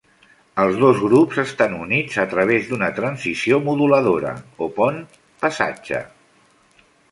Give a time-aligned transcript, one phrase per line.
[0.61, 4.33] Els dos grups estan units a través d'una transició moduladora,
[4.67, 5.01] o pont,
[5.45, 6.03] passatge.